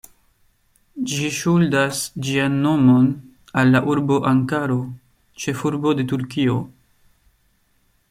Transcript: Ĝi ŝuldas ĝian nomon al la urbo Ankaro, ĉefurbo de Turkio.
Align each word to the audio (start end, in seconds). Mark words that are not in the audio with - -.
Ĝi 1.11 1.27
ŝuldas 1.39 1.99
ĝian 2.29 2.57
nomon 2.63 3.11
al 3.63 3.71
la 3.77 3.83
urbo 3.93 4.21
Ankaro, 4.33 4.81
ĉefurbo 5.45 5.95
de 6.01 6.11
Turkio. 6.15 6.61